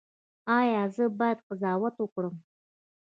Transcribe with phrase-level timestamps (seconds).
[0.57, 2.35] ایا زه باید قضاوت وکړم؟